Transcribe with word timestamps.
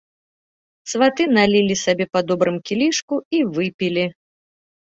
Сваты 0.93 1.27
налілі 1.37 1.75
сабе 1.83 2.05
па 2.17 2.23
добрым 2.31 2.57
кілішку 2.71 3.15
і 3.37 3.43
выпілі. 3.59 4.05